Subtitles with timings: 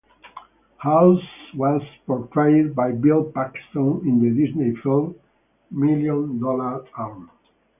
[0.79, 1.21] House
[1.53, 5.13] was portrayed by Bill Paxton in the Disney film
[5.69, 7.29] "Million Dollar Arm".